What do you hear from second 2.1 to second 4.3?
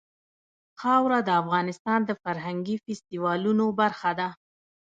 فرهنګي فستیوالونو برخه ده.